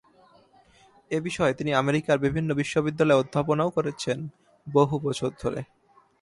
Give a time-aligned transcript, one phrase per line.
[1.11, 4.17] এ বিষয়ে তিনি আমেরিকার বিভিন্ন বিশ্ববিদ্যালয়ে অধ্যাপনাও করছেন
[4.67, 5.61] বহু বছর ধরে।